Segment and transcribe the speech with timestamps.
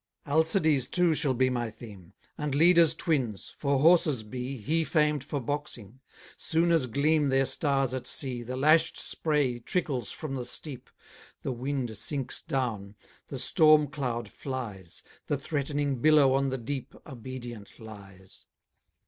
[0.25, 5.39] Alcides too shall be my theme, And Leda's twins, for horses be, He famed for
[5.39, 5.99] boxing;
[6.37, 10.89] soon as gleam Their stars at sea, The lash'd spray trickles from the steep,
[11.43, 12.95] The wind sinks down,
[13.27, 18.47] the storm cloud flies, The threatening billow on the deep Obedient lies.